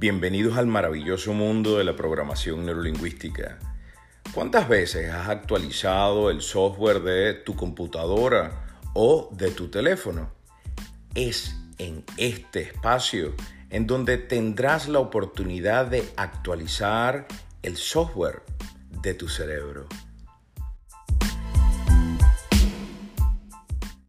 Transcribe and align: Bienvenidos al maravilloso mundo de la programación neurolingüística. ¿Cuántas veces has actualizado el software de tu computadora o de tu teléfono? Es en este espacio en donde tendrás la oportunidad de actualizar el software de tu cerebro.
Bienvenidos 0.00 0.56
al 0.56 0.68
maravilloso 0.68 1.32
mundo 1.32 1.76
de 1.76 1.82
la 1.82 1.96
programación 1.96 2.64
neurolingüística. 2.64 3.58
¿Cuántas 4.32 4.68
veces 4.68 5.10
has 5.10 5.28
actualizado 5.28 6.30
el 6.30 6.40
software 6.40 7.02
de 7.02 7.34
tu 7.34 7.56
computadora 7.56 8.78
o 8.94 9.28
de 9.32 9.50
tu 9.50 9.66
teléfono? 9.66 10.30
Es 11.16 11.56
en 11.78 12.04
este 12.16 12.60
espacio 12.60 13.34
en 13.70 13.88
donde 13.88 14.18
tendrás 14.18 14.86
la 14.86 15.00
oportunidad 15.00 15.86
de 15.86 16.08
actualizar 16.16 17.26
el 17.64 17.76
software 17.76 18.44
de 19.02 19.14
tu 19.14 19.26
cerebro. 19.26 19.88